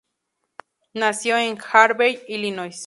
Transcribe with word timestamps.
Nació 0.95 1.37
en 1.37 1.59
Harvey, 1.59 2.23
Illinois. 2.27 2.75